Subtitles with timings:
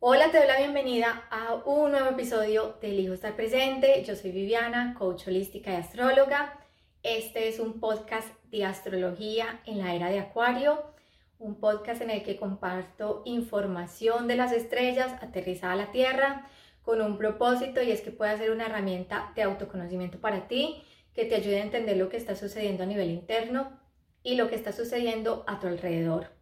[0.00, 4.04] Hola, te doy la bienvenida a un nuevo episodio de Elijo Estar Presente.
[4.04, 6.56] Yo soy Viviana, coach holística y astróloga.
[7.02, 10.84] Este es un podcast de astrología en la era de Acuario,
[11.40, 16.48] un podcast en el que comparto información de las estrellas aterrizada a la Tierra
[16.82, 20.80] con un propósito y es que pueda ser una herramienta de autoconocimiento para ti,
[21.12, 23.76] que te ayude a entender lo que está sucediendo a nivel interno
[24.22, 26.37] y lo que está sucediendo a tu alrededor.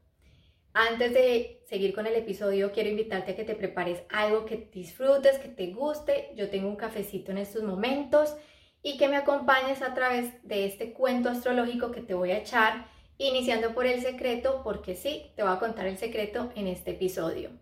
[0.78, 5.38] Antes de seguir con el episodio, quiero invitarte a que te prepares algo que disfrutes,
[5.38, 6.32] que te guste.
[6.36, 8.36] Yo tengo un cafecito en estos momentos
[8.82, 12.88] y que me acompañes a través de este cuento astrológico que te voy a echar,
[13.16, 17.52] iniciando por el secreto, porque sí, te voy a contar el secreto en este episodio.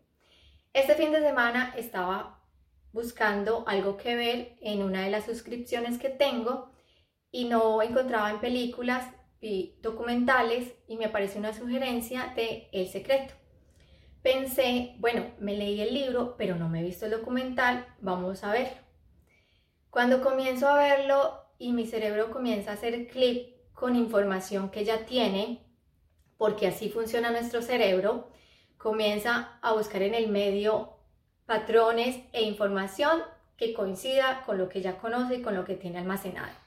[0.73, 2.43] Este fin de semana estaba
[2.91, 6.73] buscando algo que ver en una de las suscripciones que tengo
[7.31, 9.07] y no encontraba en películas
[9.83, 13.35] documentales y me apareció una sugerencia de El Secreto.
[14.23, 18.53] Pensé, bueno, me leí el libro, pero no me he visto el documental, vamos a
[18.53, 18.69] ver.
[19.91, 25.05] Cuando comienzo a verlo y mi cerebro comienza a hacer clic con información que ya
[25.05, 25.63] tiene,
[26.39, 28.31] porque así funciona nuestro cerebro,
[28.79, 30.97] comienza a buscar en el medio
[31.45, 33.23] patrones e información
[33.57, 36.64] que coincida con lo que ya conoce y con lo que tiene almacenado.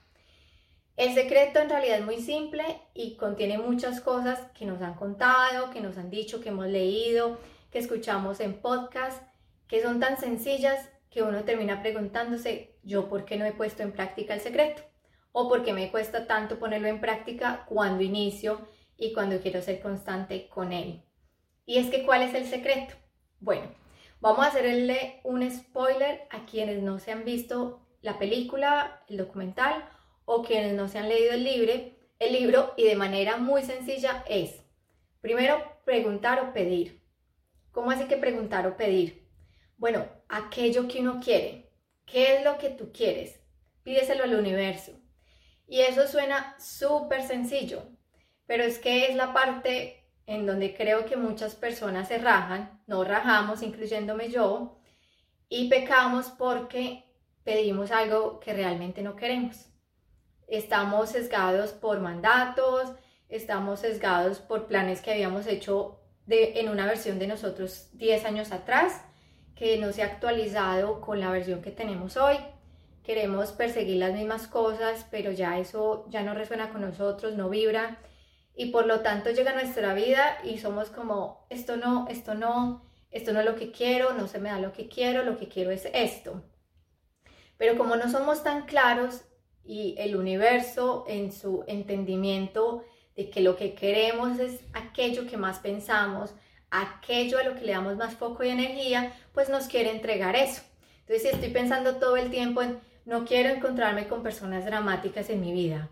[0.98, 2.64] El secreto en realidad es muy simple
[2.96, 7.38] y contiene muchas cosas que nos han contado, que nos han dicho, que hemos leído,
[7.70, 9.22] que escuchamos en podcast,
[9.68, 13.92] que son tan sencillas que uno termina preguntándose, ¿yo por qué no he puesto en
[13.92, 14.82] práctica el secreto?
[15.32, 18.68] ¿O por qué me cuesta tanto ponerlo en práctica cuando inicio
[18.98, 21.04] y cuando quiero ser constante con él?
[21.68, 22.96] Y es que, ¿cuál es el secreto?
[23.40, 23.68] Bueno,
[24.20, 29.88] vamos a hacerle un spoiler a quienes no se han visto la película, el documental
[30.30, 31.74] o quienes no se han leído el libro,
[32.20, 34.62] el libro y de manera muy sencilla es,
[35.22, 37.02] primero, preguntar o pedir.
[37.72, 39.26] ¿Cómo así que preguntar o pedir?
[39.78, 41.72] Bueno, aquello que uno quiere.
[42.06, 43.40] ¿Qué es lo que tú quieres?
[43.84, 44.92] Pídeselo al universo.
[45.66, 47.84] Y eso suena súper sencillo,
[48.46, 53.06] pero es que es la parte en donde creo que muchas personas se rajan, no
[53.06, 54.82] rajamos, incluyéndome yo,
[55.48, 57.06] y pecamos porque
[57.46, 59.68] pedimos algo que realmente no queremos
[60.48, 62.94] estamos sesgados por mandatos,
[63.30, 68.52] estamos sesgados por planes que habíamos hecho de, en una versión de nosotros 10 años
[68.52, 69.02] atrás,
[69.56, 72.38] que no se ha actualizado con la versión que tenemos hoy.
[73.04, 78.00] Queremos perseguir las mismas cosas, pero ya eso ya no resuena con nosotros, no vibra.
[78.54, 83.32] Y por lo tanto llega nuestra vida y somos como, esto no, esto no, esto
[83.34, 85.72] no es lo que quiero, no se me da lo que quiero, lo que quiero
[85.72, 86.44] es esto.
[87.58, 89.24] Pero como no somos tan claros
[89.68, 92.86] y el universo en su entendimiento
[93.16, 96.34] de que lo que queremos es aquello que más pensamos,
[96.72, 100.62] aquello a lo que le damos más foco y energía, pues nos quiere entregar eso.
[101.02, 105.40] Entonces, si estoy pensando todo el tiempo en no quiero encontrarme con personas dramáticas en
[105.40, 105.90] mi vida,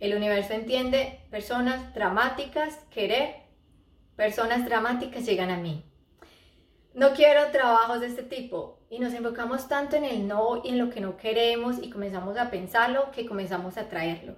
[0.00, 3.36] el universo entiende personas dramáticas, querer,
[4.14, 5.82] personas dramáticas llegan a mí.
[6.92, 10.78] No quiero trabajos de este tipo, y nos enfocamos tanto en el no y en
[10.78, 14.36] lo que no queremos y comenzamos a pensarlo que comenzamos a traerlo.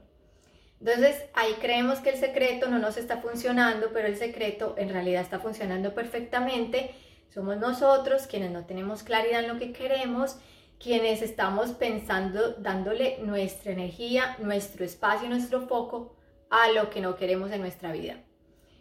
[0.80, 5.20] Entonces ahí creemos que el secreto no nos está funcionando, pero el secreto en realidad
[5.20, 6.94] está funcionando perfectamente.
[7.28, 10.38] Somos nosotros quienes no tenemos claridad en lo que queremos,
[10.82, 16.16] quienes estamos pensando, dándole nuestra energía, nuestro espacio, nuestro foco
[16.48, 18.22] a lo que no queremos en nuestra vida.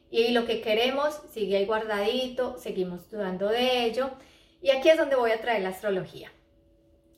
[0.10, 4.12] Y lo que queremos sigue ahí guardadito, seguimos dudando de ello
[4.66, 6.32] y aquí es donde voy a traer la astrología.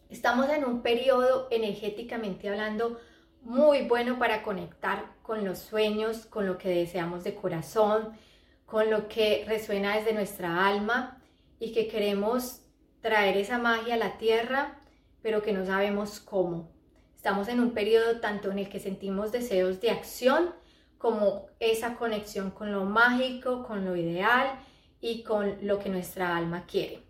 [0.09, 2.99] Estamos en un periodo energéticamente hablando
[3.41, 8.17] muy bueno para conectar con los sueños, con lo que deseamos de corazón,
[8.65, 11.21] con lo que resuena desde nuestra alma
[11.57, 12.63] y que queremos
[12.99, 14.81] traer esa magia a la tierra,
[15.21, 16.69] pero que no sabemos cómo.
[17.15, 20.53] Estamos en un periodo tanto en el que sentimos deseos de acción
[20.97, 24.59] como esa conexión con lo mágico, con lo ideal
[24.99, 27.06] y con lo que nuestra alma quiere.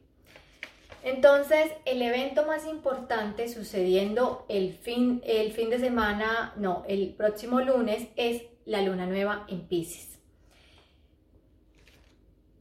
[1.07, 7.61] Entonces, el evento más importante sucediendo el fin, el fin de semana, no, el próximo
[7.61, 10.19] lunes es la luna nueva en Pisces.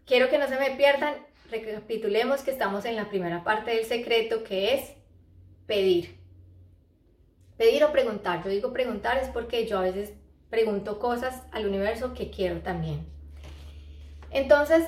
[0.04, 1.16] Quiero que no se me pierdan,
[1.50, 4.92] recapitulemos que estamos en la primera parte del secreto que es
[5.66, 6.16] pedir.
[7.56, 8.44] Pedir o preguntar.
[8.44, 10.12] Yo digo preguntar es porque yo a veces
[10.50, 13.08] pregunto cosas al universo que quiero también.
[14.30, 14.84] Entonces,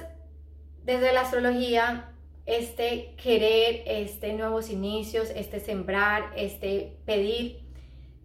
[0.84, 2.14] desde la astrología
[2.48, 7.60] este querer, este nuevos inicios, este sembrar, este pedir,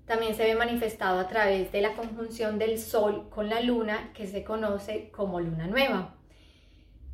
[0.05, 4.25] también se ve manifestado a través de la conjunción del Sol con la Luna, que
[4.25, 6.15] se conoce como Luna Nueva.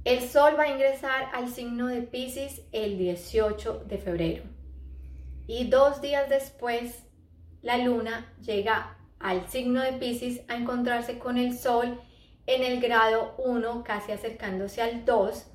[0.03, 4.43] El Sol va a ingresar al signo de Pisces el 18 de febrero.
[5.47, 7.05] Y dos días después,
[7.63, 11.99] la Luna llega al signo de Pisces a encontrarse con el Sol
[12.45, 15.48] en el grado 1, casi acercándose al 2.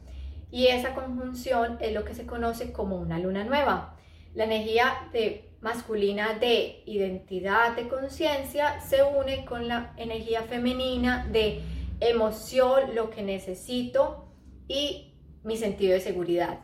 [0.54, 3.96] Y esa conjunción es lo que se conoce como una luna nueva.
[4.34, 11.60] La energía de masculina de identidad, de conciencia, se une con la energía femenina de
[11.98, 14.28] emoción, lo que necesito
[14.68, 16.60] y mi sentido de seguridad.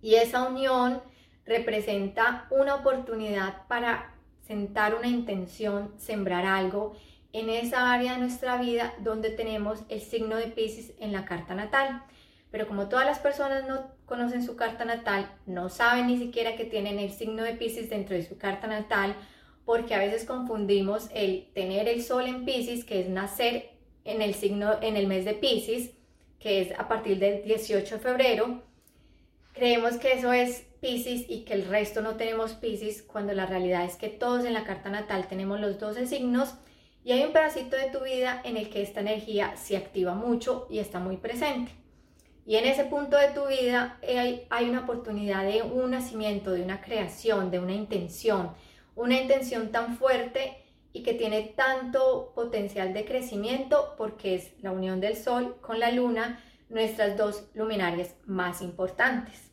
[0.00, 1.02] Y esa unión
[1.44, 4.14] representa una oportunidad para
[4.46, 6.94] sentar una intención, sembrar algo
[7.32, 11.56] en esa área de nuestra vida donde tenemos el signo de Pisces en la carta
[11.56, 12.04] natal.
[12.54, 16.64] Pero como todas las personas no conocen su carta natal, no saben ni siquiera que
[16.64, 19.16] tienen el signo de Pisces dentro de su carta natal,
[19.64, 23.70] porque a veces confundimos el tener el sol en Pisces, que es nacer
[24.04, 25.90] en el signo en el mes de Pisces,
[26.38, 28.62] que es a partir del 18 de febrero.
[29.52, 33.84] Creemos que eso es Pisces y que el resto no tenemos Pisces, cuando la realidad
[33.84, 36.54] es que todos en la carta natal tenemos los 12 signos
[37.02, 40.68] y hay un pedacito de tu vida en el que esta energía se activa mucho
[40.70, 41.82] y está muy presente.
[42.46, 46.62] Y en ese punto de tu vida hay, hay una oportunidad de un nacimiento, de
[46.62, 48.52] una creación, de una intención,
[48.94, 55.00] una intención tan fuerte y que tiene tanto potencial de crecimiento porque es la unión
[55.00, 59.50] del Sol con la Luna, nuestras dos luminarias más importantes.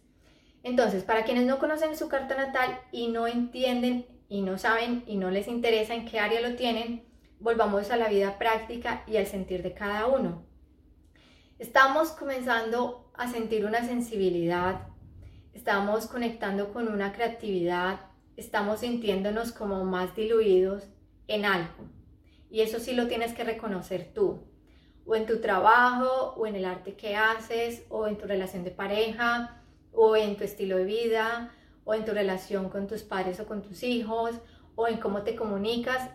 [0.64, 5.18] Entonces, para quienes no conocen su carta natal y no entienden y no saben y
[5.18, 7.04] no les interesa en qué área lo tienen,
[7.40, 10.46] volvamos a la vida práctica y al sentir de cada uno.
[11.62, 14.88] Estamos comenzando a sentir una sensibilidad,
[15.54, 18.00] estamos conectando con una creatividad,
[18.36, 20.86] estamos sintiéndonos como más diluidos
[21.28, 21.86] en algo.
[22.50, 24.44] Y eso sí lo tienes que reconocer tú,
[25.06, 28.72] o en tu trabajo, o en el arte que haces, o en tu relación de
[28.72, 29.62] pareja,
[29.94, 31.54] o en tu estilo de vida,
[31.84, 34.32] o en tu relación con tus padres o con tus hijos,
[34.74, 36.10] o en cómo te comunicas.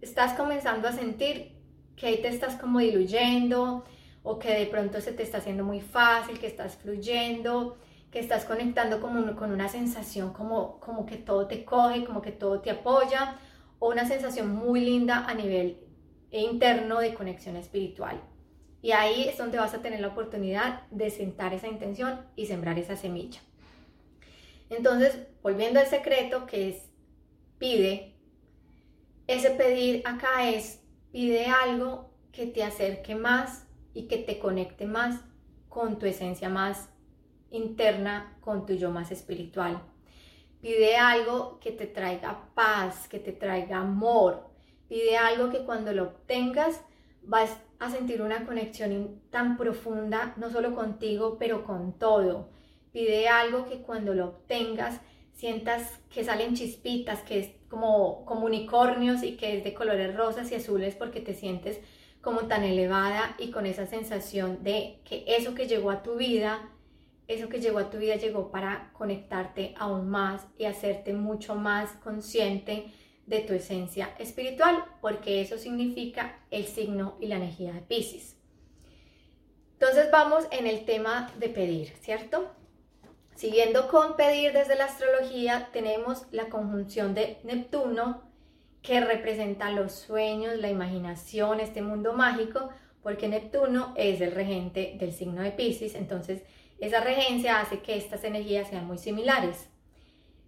[0.00, 1.56] Estás comenzando a sentir
[1.96, 3.84] que ahí te estás como diluyendo,
[4.22, 7.78] o que de pronto se te está haciendo muy fácil, que estás fluyendo,
[8.10, 12.32] que estás conectando como con una sensación como, como que todo te coge, como que
[12.32, 13.38] todo te apoya,
[13.78, 15.78] o una sensación muy linda a nivel
[16.30, 18.20] interno de conexión espiritual.
[18.82, 22.78] Y ahí es donde vas a tener la oportunidad de sentar esa intención y sembrar
[22.78, 23.40] esa semilla.
[24.70, 26.90] Entonces, volviendo al secreto que es
[27.58, 28.14] pide,
[29.26, 30.82] ese pedir acá es
[31.12, 35.20] pide algo que te acerque más y que te conecte más
[35.68, 36.90] con tu esencia más
[37.50, 39.82] interna, con tu yo más espiritual.
[40.60, 44.48] Pide algo que te traiga paz, que te traiga amor.
[44.88, 46.82] Pide algo que cuando lo obtengas
[47.22, 52.50] vas a sentir una conexión tan profunda, no solo contigo, pero con todo.
[52.92, 55.00] Pide algo que cuando lo obtengas
[55.32, 60.50] sientas que salen chispitas, que es como, como unicornios y que es de colores rosas
[60.52, 61.80] y azules porque te sientes
[62.20, 66.70] como tan elevada y con esa sensación de que eso que llegó a tu vida,
[67.28, 71.92] eso que llegó a tu vida llegó para conectarte aún más y hacerte mucho más
[72.02, 72.92] consciente
[73.26, 78.36] de tu esencia espiritual, porque eso significa el signo y la energía de Pisces.
[79.74, 82.50] Entonces vamos en el tema de pedir, ¿cierto?
[83.36, 88.29] Siguiendo con pedir desde la astrología, tenemos la conjunción de Neptuno
[88.82, 92.70] que representa los sueños, la imaginación, este mundo mágico,
[93.02, 96.42] porque Neptuno es el regente del signo de Pisces, entonces
[96.78, 99.68] esa regencia hace que estas energías sean muy similares.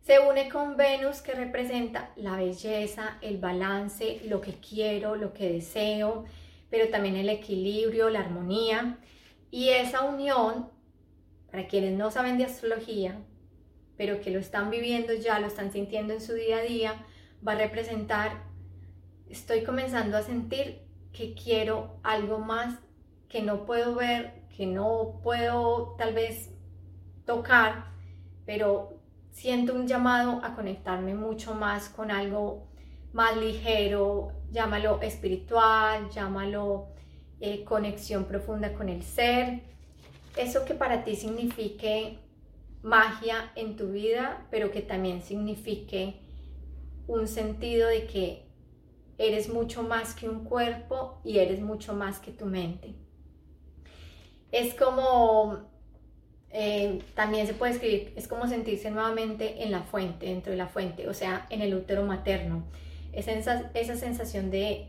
[0.03, 5.53] Se une con Venus que representa la belleza, el balance, lo que quiero, lo que
[5.53, 6.25] deseo,
[6.71, 8.99] pero también el equilibrio, la armonía.
[9.51, 10.71] Y esa unión,
[11.51, 13.17] para quienes no saben de astrología,
[13.97, 17.07] pero que lo están viviendo ya, lo están sintiendo en su día a día,
[17.47, 18.45] va a representar,
[19.29, 20.83] estoy comenzando a sentir
[21.13, 22.79] que quiero algo más
[23.29, 26.51] que no puedo ver, que no puedo tal vez
[27.25, 27.87] tocar,
[28.45, 28.99] pero
[29.31, 32.69] siento un llamado a conectarme mucho más con algo
[33.13, 36.89] más ligero, llámalo espiritual, llámalo
[37.41, 39.63] eh, conexión profunda con el ser,
[40.37, 42.19] eso que para ti signifique
[42.83, 46.22] magia en tu vida, pero que también signifique
[47.07, 48.47] un sentido de que
[49.19, 52.95] eres mucho más que un cuerpo y eres mucho más que tu mente.
[54.51, 55.61] Es como,
[56.51, 60.69] eh, también se puede escribir, es como sentirse nuevamente en la fuente, dentro de la
[60.69, 62.65] fuente, o sea, en el útero materno.
[63.13, 64.89] esa, esa sensación de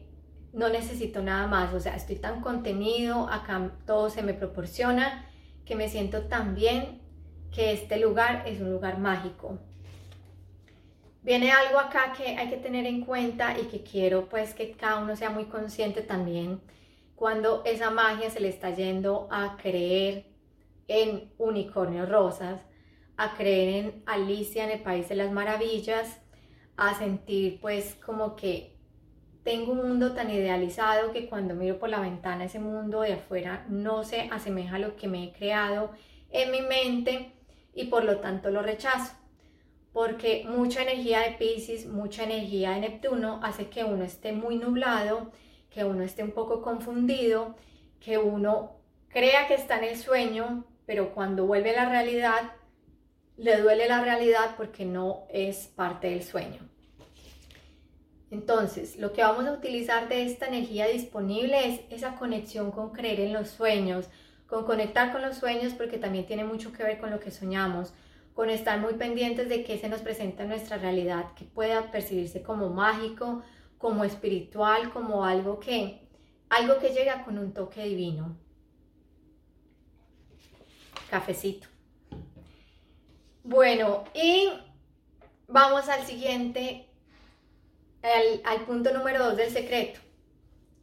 [0.54, 5.26] no necesito nada más, o sea, estoy tan contenido, acá todo se me proporciona,
[5.66, 7.02] que me siento tan bien
[7.52, 9.60] que este lugar es un lugar mágico.
[11.24, 15.00] Viene algo acá que hay que tener en cuenta y que quiero pues que cada
[15.00, 16.62] uno sea muy consciente también
[17.16, 20.26] cuando esa magia se le está yendo a creer
[20.90, 22.60] en unicornios rosas,
[23.16, 26.20] a creer en Alicia en el País de las Maravillas,
[26.76, 28.76] a sentir pues como que
[29.44, 33.66] tengo un mundo tan idealizado que cuando miro por la ventana ese mundo de afuera
[33.70, 35.92] no se asemeja a lo que me he creado
[36.30, 37.32] en mi mente
[37.74, 39.23] y por lo tanto lo rechazo.
[39.94, 45.32] Porque mucha energía de Pisces, mucha energía de Neptuno hace que uno esté muy nublado,
[45.70, 47.56] que uno esté un poco confundido,
[48.00, 48.72] que uno
[49.10, 52.54] crea que está en el sueño, pero cuando vuelve a la realidad,
[53.38, 56.62] le duele la realidad porque no es parte del sueño.
[58.32, 63.20] Entonces, lo que vamos a utilizar de esta energía disponible es esa conexión con creer
[63.20, 64.08] en los sueños,
[64.48, 67.94] con conectar con los sueños porque también tiene mucho que ver con lo que soñamos,
[68.34, 72.42] con estar muy pendientes de qué se nos presenta en nuestra realidad, que pueda percibirse
[72.42, 73.44] como mágico,
[73.78, 76.00] como espiritual, como algo que
[76.50, 78.38] algo que llega con un toque divino.
[81.10, 81.68] Cafecito.
[83.44, 84.50] Bueno, y
[85.48, 86.88] vamos al siguiente
[88.44, 90.00] al, punto número dos del secreto,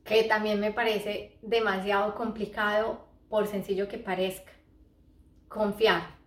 [0.05, 4.53] que también me parece demasiado complicado por sencillo que parezca.
[5.49, 6.20] Confiar.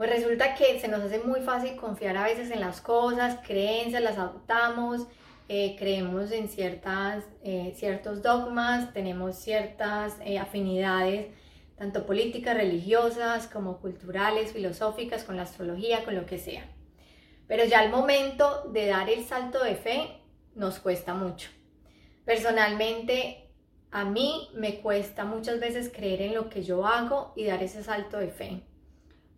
[0.00, 4.02] Pues resulta que se nos hace muy fácil confiar a veces en las cosas, creencias,
[4.02, 5.06] las adoptamos,
[5.46, 11.26] eh, creemos en ciertas, eh, ciertos dogmas, tenemos ciertas eh, afinidades,
[11.76, 16.64] tanto políticas, religiosas, como culturales, filosóficas, con la astrología, con lo que sea.
[17.46, 20.22] Pero ya al momento de dar el salto de fe
[20.54, 21.50] nos cuesta mucho.
[22.24, 23.50] Personalmente,
[23.90, 27.82] a mí me cuesta muchas veces creer en lo que yo hago y dar ese
[27.82, 28.62] salto de fe.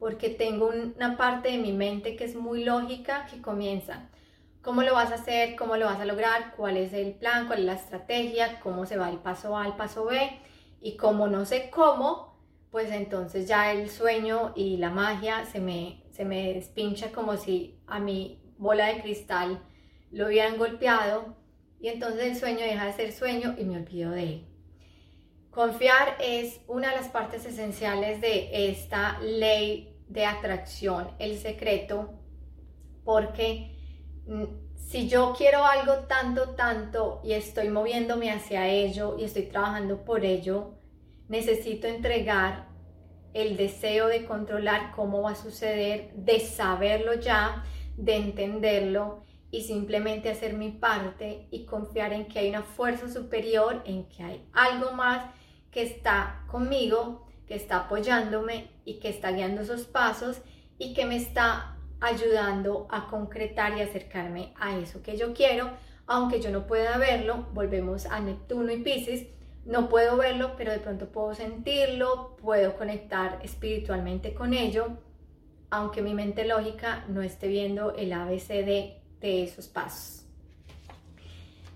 [0.02, 4.08] Porque tengo una parte de mi mente que es muy lógica que comienza.
[4.60, 5.54] ¿Cómo lo vas a hacer?
[5.54, 6.54] ¿Cómo lo vas a lograr?
[6.56, 7.46] ¿Cuál es el plan?
[7.46, 8.58] ¿Cuál es la estrategia?
[8.58, 10.18] ¿Cómo se va el paso A al paso B?
[10.80, 12.36] Y como no sé cómo,
[12.72, 17.78] pues entonces ya el sueño y la magia se me se me despincha como si
[17.86, 19.62] a mi bola de cristal
[20.10, 21.36] lo hubieran golpeado
[21.78, 24.46] y entonces el sueño deja de ser sueño y me olvido de él.
[25.52, 32.10] Confiar es una de las partes esenciales de esta ley de atracción, el secreto,
[33.04, 33.76] porque
[34.26, 34.44] mm,
[34.76, 40.24] si yo quiero algo tanto, tanto y estoy moviéndome hacia ello y estoy trabajando por
[40.24, 40.74] ello,
[41.28, 42.68] necesito entregar
[43.32, 47.64] el deseo de controlar cómo va a suceder, de saberlo ya,
[47.96, 53.82] de entenderlo y simplemente hacer mi parte y confiar en que hay una fuerza superior,
[53.86, 55.24] en que hay algo más
[55.70, 60.40] que está conmigo, que está apoyándome y que está guiando esos pasos
[60.78, 65.70] y que me está ayudando a concretar y acercarme a eso que yo quiero,
[66.06, 69.26] aunque yo no pueda verlo, volvemos a Neptuno y Pisces,
[69.66, 74.86] no puedo verlo, pero de pronto puedo sentirlo, puedo conectar espiritualmente con ello,
[75.68, 80.24] aunque mi mente lógica no esté viendo el ABCD de esos pasos.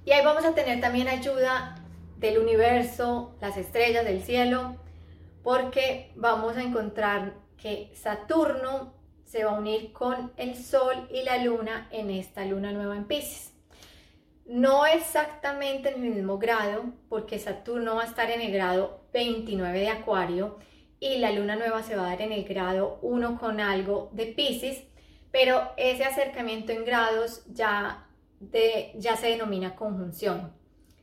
[0.06, 1.74] Y ahí vamos a tener también ayuda
[2.16, 4.76] del universo, las estrellas del cielo,
[5.46, 11.38] porque vamos a encontrar que Saturno se va a unir con el Sol y la
[11.38, 13.52] Luna en esta luna nueva en Pisces.
[14.44, 19.78] No exactamente en el mismo grado, porque Saturno va a estar en el grado 29
[19.78, 20.58] de Acuario
[20.98, 24.26] y la luna nueva se va a dar en el grado 1 con algo de
[24.26, 24.82] Pisces,
[25.30, 28.08] pero ese acercamiento en grados ya,
[28.40, 30.52] de, ya se denomina conjunción.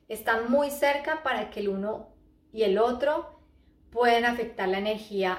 [0.09, 2.09] Están muy cerca para que el uno
[2.51, 3.41] y el otro
[3.93, 5.38] puedan afectar la energía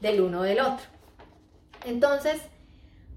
[0.00, 0.86] del uno del otro.
[1.84, 2.40] Entonces,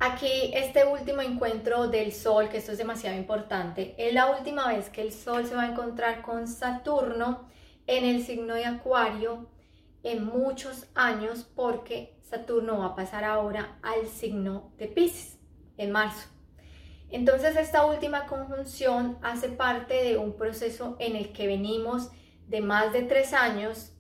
[0.03, 4.89] Aquí este último encuentro del Sol, que esto es demasiado importante, es la última vez
[4.89, 7.47] que el Sol se va a encontrar con Saturno
[7.85, 9.45] en el signo de Acuario
[10.01, 15.37] en muchos años porque Saturno va a pasar ahora al signo de Pisces
[15.77, 16.27] en marzo.
[17.11, 22.09] Entonces esta última conjunción hace parte de un proceso en el que venimos
[22.47, 23.90] de más de tres años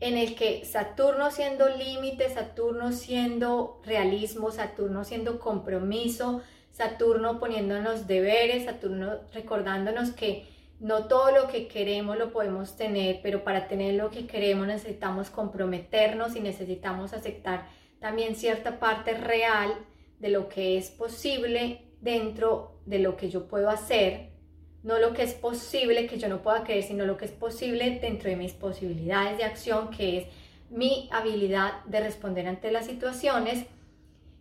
[0.00, 8.64] en el que Saturno siendo límite, Saturno siendo realismo, Saturno siendo compromiso, Saturno poniéndonos deberes,
[8.64, 10.46] Saturno recordándonos que
[10.78, 15.30] no todo lo que queremos lo podemos tener, pero para tener lo que queremos necesitamos
[15.30, 17.66] comprometernos y necesitamos aceptar
[17.98, 19.74] también cierta parte real
[20.20, 24.37] de lo que es posible dentro de lo que yo puedo hacer
[24.82, 27.98] no lo que es posible, que yo no pueda creer, sino lo que es posible
[28.00, 30.26] dentro de mis posibilidades de acción, que es
[30.70, 33.66] mi habilidad de responder ante las situaciones.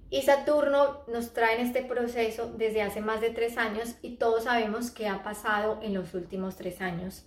[0.10, 4.46] Y Saturno nos trae en este proceso desde hace más de tres años y todos
[4.46, 7.26] sabemos qué ha pasado en los últimos tres años.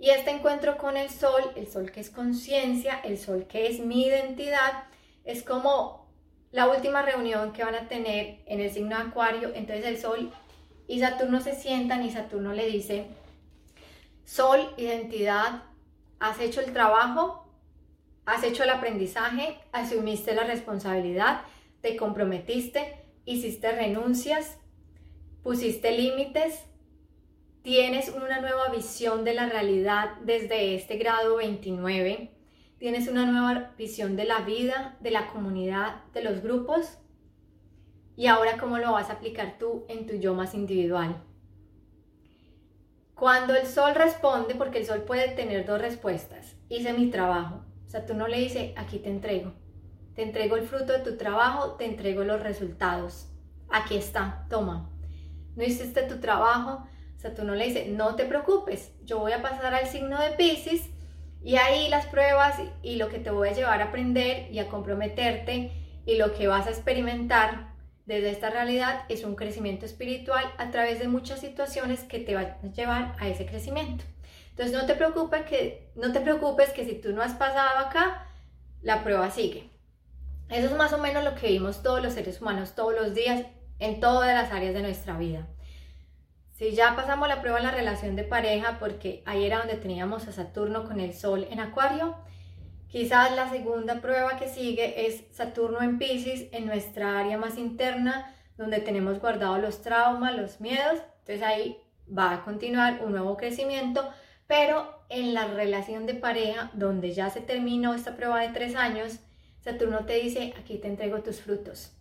[0.00, 3.80] Y este encuentro con el sol, el sol que es conciencia, el sol que es
[3.80, 4.84] mi identidad,
[5.24, 6.08] es como
[6.50, 9.52] la última reunión que van a tener en el signo de Acuario.
[9.54, 10.32] Entonces el sol
[10.88, 13.06] y Saturno se sientan y Saturno le dice,
[14.24, 15.62] Sol, identidad,
[16.18, 17.46] has hecho el trabajo,
[18.24, 21.42] has hecho el aprendizaje, asumiste la responsabilidad,
[21.82, 24.58] te comprometiste, hiciste renuncias,
[25.42, 26.64] pusiste límites,
[27.62, 32.30] tienes una nueva visión de la realidad desde este grado 29,
[32.78, 36.98] tienes una nueva visión de la vida, de la comunidad, de los grupos
[38.18, 41.22] y ahora cómo lo vas a aplicar tú en tu yo más individual.
[43.14, 47.64] Cuando el sol responde, porque el sol puede tener dos respuestas, hice mi trabajo.
[47.86, 49.52] O sea, tú no le dices, aquí te entrego.
[50.16, 53.28] Te entrego el fruto de tu trabajo, te entrego los resultados.
[53.70, 54.90] Aquí está, toma.
[55.54, 59.30] No hiciste tu trabajo, o sea, tú no le dices, no te preocupes, yo voy
[59.30, 60.90] a pasar al signo de Pisces
[61.40, 64.66] y ahí las pruebas y lo que te voy a llevar a aprender y a
[64.66, 65.70] comprometerte
[66.04, 67.77] y lo que vas a experimentar
[68.08, 72.56] desde esta realidad es un crecimiento espiritual a través de muchas situaciones que te van
[72.62, 74.02] a llevar a ese crecimiento.
[74.48, 78.26] Entonces no te preocupes que, no te preocupes que si tú no has pasado acá,
[78.80, 79.68] la prueba sigue.
[80.48, 83.44] Eso es más o menos lo que vimos todos los seres humanos todos los días
[83.78, 85.46] en todas las áreas de nuestra vida.
[86.54, 90.26] Si ya pasamos la prueba en la relación de pareja, porque ahí era donde teníamos
[90.28, 92.16] a Saturno con el Sol en Acuario,
[92.88, 98.34] Quizás la segunda prueba que sigue es Saturno en Pisces, en nuestra área más interna,
[98.56, 100.98] donde tenemos guardados los traumas, los miedos.
[101.20, 101.78] Entonces ahí
[102.16, 104.08] va a continuar un nuevo crecimiento,
[104.46, 109.20] pero en la relación de pareja, donde ya se terminó esta prueba de tres años,
[109.60, 111.92] Saturno te dice, aquí te entrego tus frutos.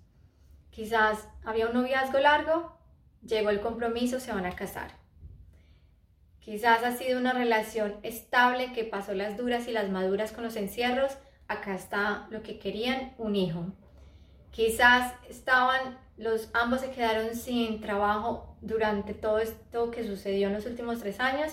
[0.69, 2.77] Quizás había un noviazgo largo,
[3.25, 4.91] llegó el compromiso, se van a casar.
[6.47, 10.55] Quizás ha sido una relación estable que pasó las duras y las maduras con los
[10.55, 11.17] encierros.
[11.49, 13.65] Acá está lo que querían, un hijo.
[14.51, 20.65] Quizás estaban, los ambos se quedaron sin trabajo durante todo esto que sucedió en los
[20.65, 21.51] últimos tres años.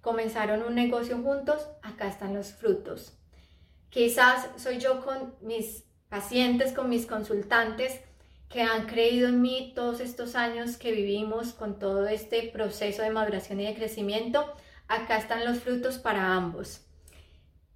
[0.00, 3.18] Comenzaron un negocio juntos, acá están los frutos.
[3.90, 8.00] Quizás soy yo con mis pacientes, con mis consultantes,
[8.48, 13.10] que han creído en mí todos estos años que vivimos con todo este proceso de
[13.10, 14.54] maduración y de crecimiento.
[14.88, 16.86] Acá están los frutos para ambos.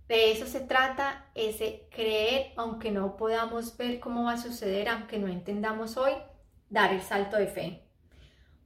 [0.08, 5.18] De eso se trata, ese creer, aunque no podamos ver cómo va a suceder, aunque
[5.18, 6.12] no entendamos hoy,
[6.68, 7.82] dar el salto de fe.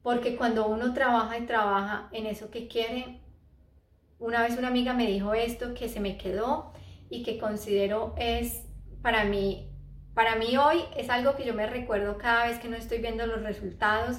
[0.01, 3.21] Porque cuando uno trabaja y trabaja en eso que quiere,
[4.19, 6.73] una vez una amiga me dijo esto que se me quedó
[7.09, 8.63] y que considero es
[9.01, 9.69] para mí
[10.15, 13.27] para mí hoy es algo que yo me recuerdo cada vez que no estoy viendo
[13.27, 14.17] los resultados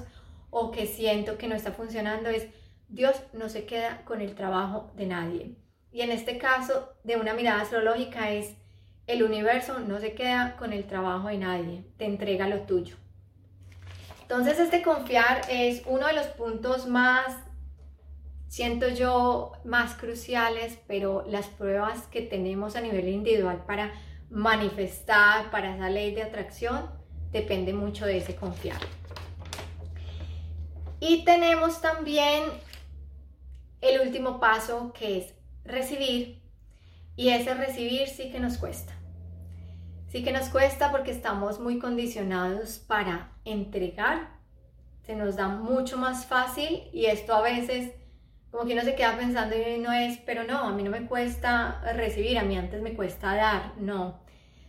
[0.50, 2.46] o que siento que no está funcionando, es
[2.88, 5.56] Dios no se queda con el trabajo de nadie.
[5.90, 8.54] Y en este caso, de una mirada astrológica, es
[9.06, 12.96] el universo no se queda con el trabajo de nadie, te entrega lo tuyo.
[14.22, 17.37] Entonces este confiar es uno de los puntos más,
[18.48, 23.92] siento yo, más cruciales, pero las pruebas que tenemos a nivel individual para
[24.30, 26.90] manifestar para esa ley de atracción
[27.32, 28.80] depende mucho de ese confiar.
[31.00, 32.44] Y tenemos también
[33.80, 35.34] el último paso que es
[35.64, 36.42] recibir.
[37.16, 38.92] Y ese recibir sí que nos cuesta.
[40.08, 44.36] Sí que nos cuesta porque estamos muy condicionados para entregar.
[45.04, 47.92] Se nos da mucho más fácil y esto a veces
[48.57, 51.07] como que uno se queda pensando y no es, pero no, a mí no me
[51.07, 54.19] cuesta recibir, a mí antes me cuesta dar, no.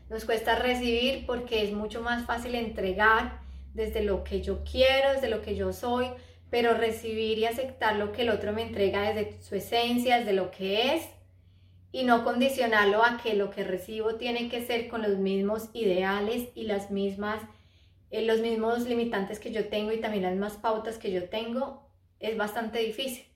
[0.09, 3.39] Nos cuesta recibir porque es mucho más fácil entregar
[3.73, 6.07] desde lo que yo quiero, desde lo que yo soy,
[6.49, 10.51] pero recibir y aceptar lo que el otro me entrega desde su esencia, desde lo
[10.51, 11.07] que es,
[11.93, 16.49] y no condicionarlo a que lo que recibo tiene que ser con los mismos ideales
[16.55, 17.41] y las mismas,
[18.11, 21.87] eh, los mismos limitantes que yo tengo y también las mismas pautas que yo tengo,
[22.19, 23.27] es bastante difícil.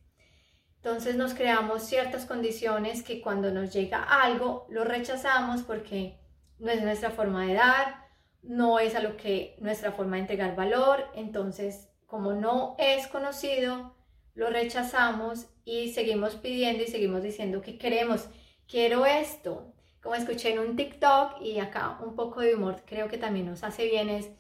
[0.84, 6.18] Entonces nos creamos ciertas condiciones que cuando nos llega algo lo rechazamos porque
[6.58, 8.08] no es nuestra forma de dar,
[8.42, 11.06] no es a lo que nuestra forma de entregar valor.
[11.14, 13.96] Entonces, como no es conocido,
[14.34, 18.28] lo rechazamos y seguimos pidiendo y seguimos diciendo que queremos,
[18.68, 19.76] quiero esto.
[20.02, 23.64] Como escuché en un TikTok y acá un poco de humor creo que también nos
[23.64, 24.32] hace bien es,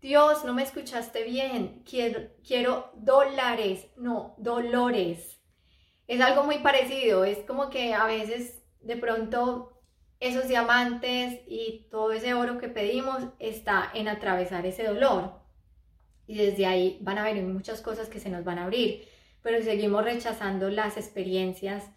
[0.00, 5.41] Dios, no me escuchaste bien, quiero, quiero dólares, no, dolores.
[6.12, 9.72] Es algo muy parecido, es como que a veces de pronto
[10.20, 15.40] esos diamantes y todo ese oro que pedimos está en atravesar ese dolor.
[16.26, 19.08] Y desde ahí van a venir muchas cosas que se nos van a abrir,
[19.40, 21.88] pero si seguimos rechazando las experiencias,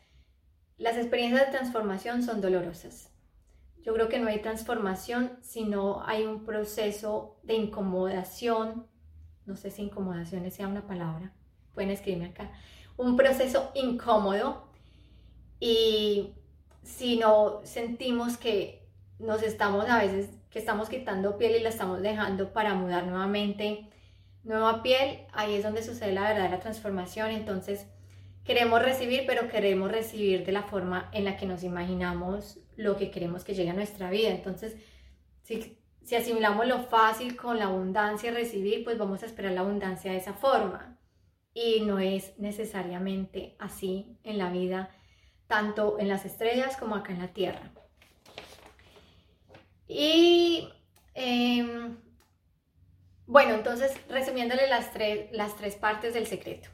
[0.78, 3.12] las experiencias de transformación son dolorosas.
[3.82, 8.88] Yo creo que no hay transformación si no hay un proceso de incomodación.
[9.46, 11.34] No sé si incomodación sea una palabra.
[11.74, 12.54] Pueden escribirme acá.
[12.98, 14.68] Un proceso incómodo.
[15.60, 16.34] Y
[16.84, 18.88] si no sentimos que
[19.20, 23.90] nos estamos a veces, que estamos quitando piel y la estamos dejando para mudar nuevamente
[24.44, 27.32] nueva piel, ahí es donde sucede la verdadera transformación.
[27.32, 27.88] Entonces,
[28.44, 33.10] queremos recibir, pero queremos recibir de la forma en la que nos imaginamos lo que
[33.12, 34.30] queremos que llegue a nuestra vida.
[34.30, 34.76] Entonces,
[35.44, 40.12] si, si asimilamos lo fácil con la abundancia recibir, pues vamos a esperar la abundancia
[40.12, 40.98] de esa forma.
[41.56, 44.96] Y no es necesariamente así en la vida,
[45.48, 47.72] tanto en las estrellas como acá en la tierra.
[49.88, 50.70] Y
[51.16, 51.98] em,
[53.26, 56.70] bueno, entonces resumiéndole las tres, las tres partes del secreto.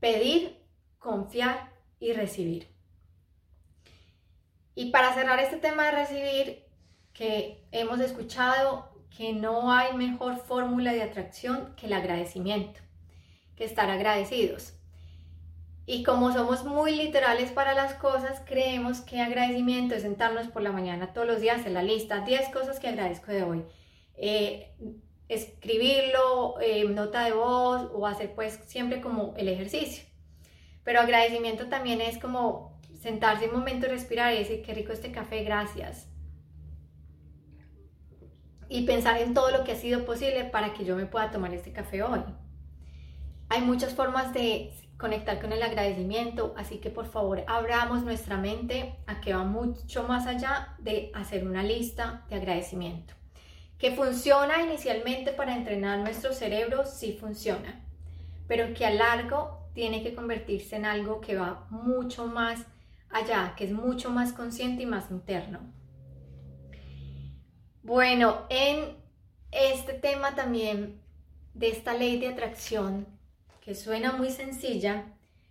[0.00, 0.58] Pedir,
[0.98, 2.74] confiar y recibir.
[4.74, 6.66] Y para cerrar este tema de recibir,
[7.16, 12.80] que hemos escuchado que no hay mejor fórmula de atracción que el agradecimiento,
[13.56, 14.74] que estar agradecidos.
[15.88, 20.72] Y como somos muy literales para las cosas, creemos que agradecimiento es sentarnos por la
[20.72, 23.64] mañana todos los días en la lista, 10 cosas que agradezco de hoy.
[24.16, 24.72] Eh,
[25.28, 30.04] escribirlo, eh, nota de voz o hacer pues siempre como el ejercicio.
[30.82, 35.44] Pero agradecimiento también es como sentarse un momento, respirar y decir, qué rico este café,
[35.44, 36.08] gracias.
[38.68, 41.54] Y pensar en todo lo que ha sido posible para que yo me pueda tomar
[41.54, 42.20] este café hoy.
[43.48, 48.96] Hay muchas formas de conectar con el agradecimiento, así que por favor abramos nuestra mente
[49.06, 53.14] a que va mucho más allá de hacer una lista de agradecimiento.
[53.78, 57.84] Que funciona inicialmente para entrenar nuestro cerebro, sí funciona,
[58.48, 62.64] pero que a largo tiene que convertirse en algo que va mucho más
[63.10, 65.60] allá, que es mucho más consciente y más interno.
[67.82, 68.96] Bueno, en
[69.52, 71.00] este tema también
[71.54, 73.15] de esta ley de atracción,
[73.66, 75.06] que suena muy sencilla,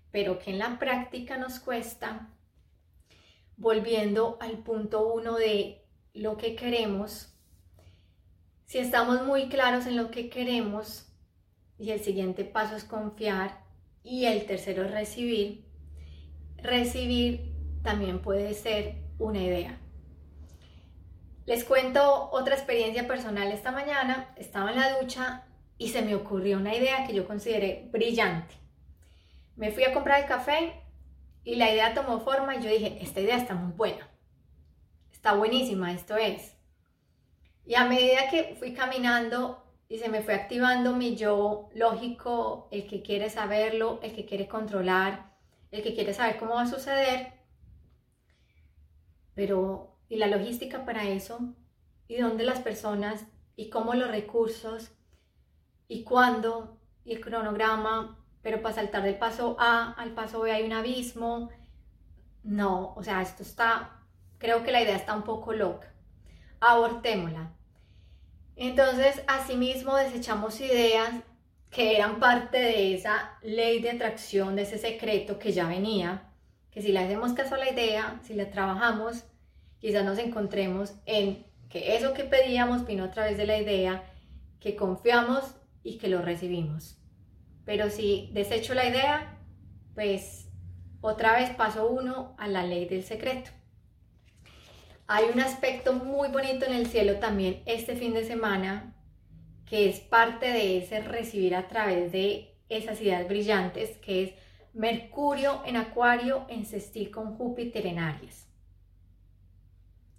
[0.09, 2.29] pero que en la práctica nos cuesta,
[3.57, 7.35] volviendo al punto uno de lo que queremos,
[8.63, 11.09] si estamos muy claros en lo que queremos
[11.77, 13.65] y el siguiente paso es confiar
[14.01, 15.65] y el tercero es recibir,
[16.55, 17.51] recibir
[17.83, 19.77] también puede ser una idea.
[21.45, 24.33] Les cuento otra experiencia personal esta mañana.
[24.37, 25.43] Estaba en la ducha
[25.77, 28.55] y se me ocurrió una idea que yo consideré brillante.
[29.55, 30.81] Me fui a comprar el café
[31.43, 34.09] y la idea tomó forma y yo dije, esta idea está muy buena.
[35.11, 36.55] Está buenísima, esto es.
[37.65, 42.87] Y a medida que fui caminando y se me fue activando mi yo lógico, el
[42.87, 45.35] que quiere saberlo, el que quiere controlar,
[45.71, 47.33] el que quiere saber cómo va a suceder,
[49.35, 51.39] pero ¿y la logística para eso?
[52.07, 53.25] ¿Y dónde las personas?
[53.55, 54.94] ¿Y cómo los recursos?
[55.87, 56.77] ¿Y cuándo?
[57.03, 58.17] ¿Y el cronograma?
[58.41, 61.49] Pero para saltar del paso A al paso B hay un abismo.
[62.43, 64.01] No, o sea, esto está,
[64.37, 65.95] creo que la idea está un poco loca
[66.59, 67.51] abortémosla.
[68.55, 71.11] Entonces, asimismo, desechamos ideas
[71.69, 76.31] que eran parte de esa ley de atracción, de ese secreto que ya venía,
[76.71, 79.25] que si le hacemos caso a la idea, si la trabajamos,
[79.79, 84.03] quizás nos encontremos en que eso que pedíamos vino a través de la idea,
[84.61, 86.97] que confiamos y que lo recibimos.
[87.63, 89.37] Pero si desecho la idea,
[89.93, 90.49] pues
[90.99, 93.51] otra vez paso uno a la ley del secreto.
[95.07, 98.95] Hay un aspecto muy bonito en el cielo también este fin de semana,
[99.67, 104.33] que es parte de ese recibir a través de esas ideas brillantes, que es
[104.73, 108.47] Mercurio en Acuario en sextil con Júpiter en Aries.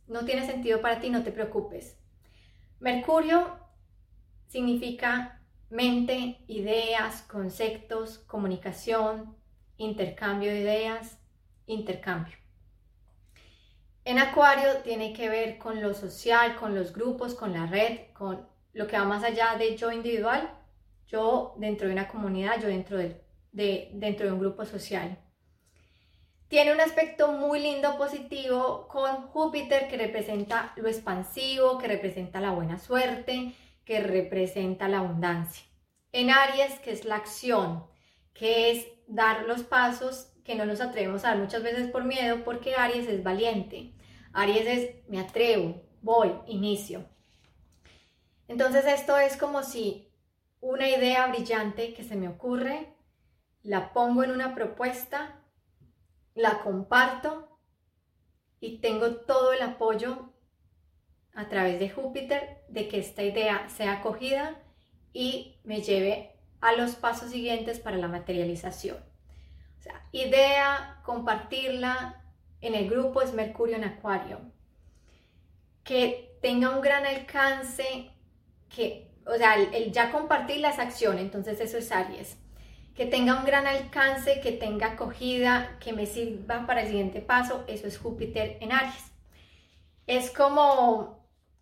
[0.07, 1.99] No tiene sentido para ti, no te preocupes.
[2.79, 3.59] Mercurio
[4.47, 5.36] significa
[5.71, 9.37] mente, ideas, conceptos, comunicación,
[9.77, 11.19] intercambio de ideas,
[11.67, 12.37] intercambio.
[14.05, 18.47] En Acuario tiene que ver con lo social, con los grupos, con la red, con
[18.73, 20.49] lo que va más allá de yo individual,
[21.09, 23.21] yo dentro de una comunidad, yo dentro de,
[23.53, 25.19] dentro de un grupo social.
[26.49, 32.53] Tiene un aspecto muy lindo positivo con Júpiter que representa lo expansivo, que representa la
[32.53, 33.55] buena suerte,
[33.87, 35.65] que representa la abundancia.
[36.13, 37.87] En Aries, que es la acción,
[38.35, 42.45] que es dar los pasos que no nos atrevemos a dar muchas veces por miedo,
[42.45, 43.95] porque Aries es valiente.
[44.33, 47.09] Aries es me atrevo, voy, inicio.
[48.49, 50.13] Entonces esto es como si
[50.61, 52.93] una idea brillante que se me ocurre,
[53.63, 55.41] la pongo en una propuesta,
[56.35, 57.59] la comparto
[58.61, 60.33] y tengo todo el apoyo
[61.37, 64.57] a través de Júpiter de que esta idea sea acogida
[65.13, 68.97] y me lleve a los pasos siguientes para la materialización.
[69.79, 72.25] O sea, idea, compartirla
[72.61, 74.41] en el grupo es Mercurio en Acuario.
[75.85, 78.11] Que tenga un gran alcance,
[78.75, 82.39] que, o sea, el, ya compartir las acciones, entonces eso es Aries.
[82.95, 87.65] Que tenga un gran alcance, que tenga acogida, que me sirva para el siguiente paso,
[87.69, 89.13] eso es Júpiter en Aries.
[90.07, 91.16] Es como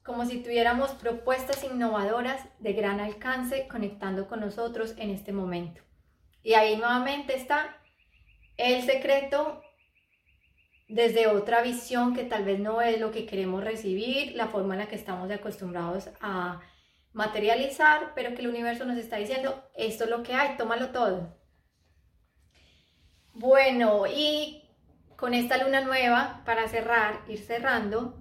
[0.05, 5.81] como si tuviéramos propuestas innovadoras de gran alcance conectando con nosotros en este momento.
[6.43, 7.79] Y ahí nuevamente está
[8.59, 9.63] el secreto
[10.89, 14.81] desde otra visión que tal vez no es lo que queremos recibir, la forma en
[14.81, 16.61] la que estamos acostumbrados a
[17.15, 21.35] materializar, pero que el universo nos está diciendo, esto es lo que hay, tómalo todo.
[23.33, 24.69] Bueno, y
[25.17, 28.19] con esta luna nueva, para cerrar, ir cerrando,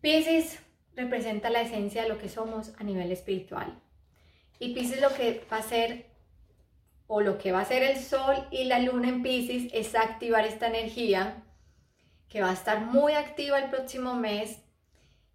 [0.00, 0.61] Pisces
[0.96, 3.80] representa la esencia de lo que somos a nivel espiritual.
[4.58, 6.06] Y Pisces lo que va a ser,
[7.06, 10.44] o lo que va a ser el Sol y la Luna en Pisces, es activar
[10.44, 11.42] esta energía
[12.28, 14.58] que va a estar muy activa el próximo mes,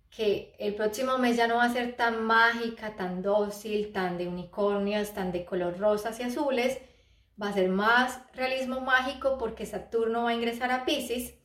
[0.10, 4.28] que el próximo mes ya no va a ser tan mágica, tan dócil, tan de
[4.28, 6.80] unicornios, tan de color rosas y azules,
[7.42, 11.36] va a ser más realismo mágico porque Saturno va a ingresar a Pisces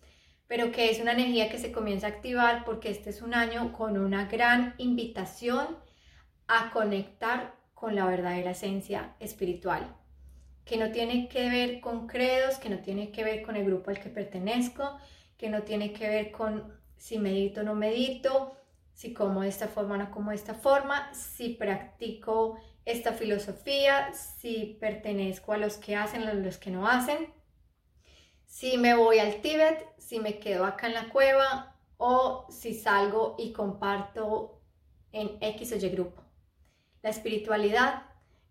[0.52, 3.72] pero que es una energía que se comienza a activar porque este es un año
[3.72, 5.78] con una gran invitación
[6.46, 9.96] a conectar con la verdadera esencia espiritual,
[10.66, 13.88] que no tiene que ver con credos, que no tiene que ver con el grupo
[13.88, 14.98] al que pertenezco,
[15.38, 18.54] que no tiene que ver con si medito o no medito,
[18.92, 24.12] si como de esta forma o no como de esta forma, si practico esta filosofía,
[24.12, 27.32] si pertenezco a los que hacen, a los que no hacen
[28.52, 33.34] si me voy al Tíbet, si me quedo acá en la cueva o si salgo
[33.38, 34.60] y comparto
[35.10, 36.22] en X o Y grupo.
[37.00, 38.02] La espiritualidad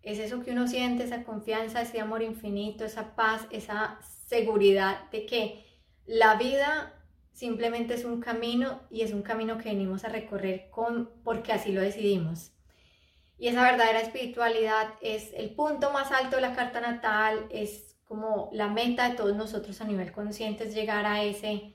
[0.02, 5.24] es eso que uno siente, esa confianza, ese amor infinito, esa paz, esa seguridad de
[5.24, 5.64] que
[6.04, 11.12] la vida simplemente es un camino y es un camino que venimos a recorrer con
[11.22, 12.50] porque así lo decidimos.
[13.38, 18.50] Y esa verdadera espiritualidad es el punto más alto de la carta natal, es como
[18.52, 21.72] la meta de todos nosotros a nivel consciente es llegar a, ese,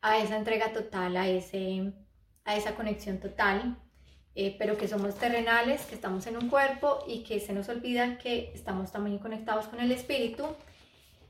[0.00, 1.92] a esa entrega total, a, ese,
[2.44, 3.78] a esa conexión total,
[4.34, 8.18] eh, pero que somos terrenales, que estamos en un cuerpo y que se nos olvida
[8.18, 10.44] que estamos también conectados con el espíritu.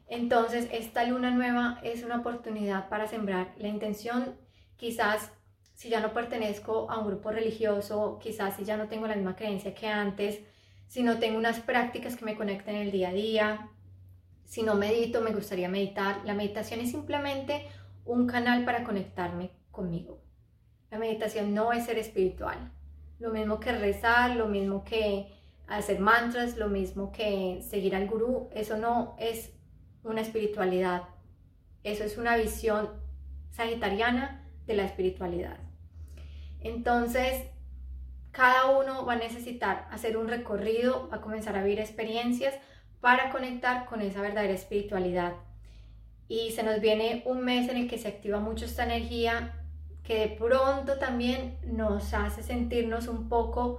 [0.09, 4.39] Entonces, esta luna nueva es una oportunidad para sembrar la intención,
[4.79, 5.33] quizás
[5.75, 9.37] si ya no pertenezco a un grupo religioso, quizás si ya no tengo la misma
[9.37, 10.41] creencia que antes,
[10.87, 13.71] si no tengo unas prácticas que me conecten el día a día,
[14.47, 16.23] si no medito, me gustaría meditar.
[16.25, 17.67] La meditación es simplemente
[18.05, 20.23] un canal para conectarme conmigo.
[20.91, 22.73] La meditación no es ser espiritual.
[23.19, 25.33] Lo mismo que rezar, lo mismo que
[25.67, 29.53] hacer mantras, lo mismo que seguir al gurú, eso no es
[30.05, 31.03] una espiritualidad.
[31.83, 32.89] Eso es una visión
[33.51, 35.59] sagitariana de la espiritualidad.
[36.61, 37.49] Entonces,
[38.31, 42.55] cada uno va a necesitar hacer un recorrido, va a comenzar a vivir experiencias
[43.07, 45.35] para conectar con esa verdadera espiritualidad.
[46.27, 49.65] Y se nos viene un mes en el que se activa mucho esta energía
[50.03, 53.79] que de pronto también nos hace sentirnos un poco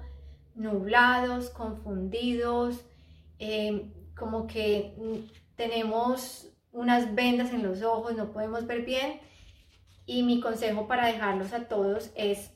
[0.56, 2.86] nublados, confundidos,
[3.38, 4.96] eh, como que
[5.58, 9.20] tenemos unas vendas en los ojos, no podemos ver bien.
[10.06, 12.54] Y mi consejo para dejarlos a todos es,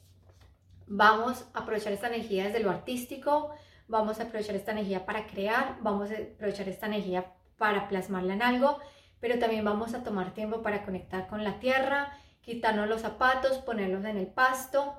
[0.87, 3.53] vamos a aprovechar esta energía desde lo artístico,
[3.91, 8.41] vamos a aprovechar esta energía para crear, vamos a aprovechar esta energía para plasmarla en
[8.41, 8.79] algo,
[9.19, 14.05] pero también vamos a tomar tiempo para conectar con la tierra, quitarnos los zapatos, ponerlos
[14.05, 14.95] en el pasto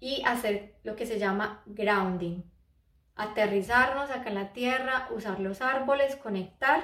[0.00, 2.42] y hacer lo que se llama grounding.
[3.14, 6.82] Aterrizarnos acá en la tierra, usar los árboles, conectar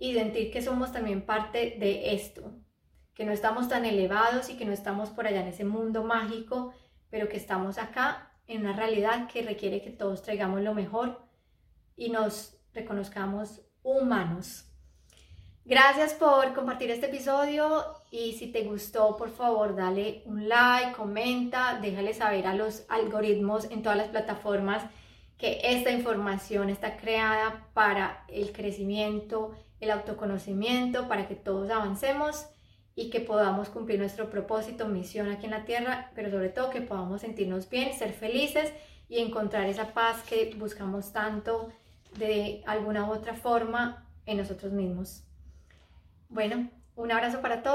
[0.00, 2.52] y sentir que somos también parte de esto,
[3.14, 6.74] que no estamos tan elevados y que no estamos por allá en ese mundo mágico,
[7.10, 11.22] pero que estamos acá en una realidad que requiere que todos traigamos lo mejor
[11.96, 14.64] y nos reconozcamos humanos.
[15.66, 21.78] Gracias por compartir este episodio y si te gustó, por favor, dale un like, comenta,
[21.80, 24.82] déjale saber a los algoritmos en todas las plataformas
[25.38, 32.46] que esta información está creada para el crecimiento, el autoconocimiento, para que todos avancemos
[32.96, 36.80] y que podamos cumplir nuestro propósito, misión aquí en la tierra, pero sobre todo que
[36.80, 38.72] podamos sentirnos bien, ser felices
[39.08, 41.72] y encontrar esa paz que buscamos tanto
[42.18, 45.24] de alguna u otra forma en nosotros mismos.
[46.28, 47.72] Bueno, un abrazo para todos.